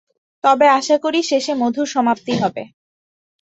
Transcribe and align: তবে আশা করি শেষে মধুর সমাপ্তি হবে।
তবে 0.43 0.65
আশা 0.77 0.95
করি 1.03 1.19
শেষে 1.29 1.53
মধুর 1.61 1.87
সমাপ্তি 1.93 2.33
হবে। 2.37 2.63